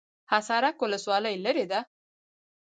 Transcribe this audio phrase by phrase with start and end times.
[0.31, 1.79] حصارک ولسوالۍ لیرې ده؟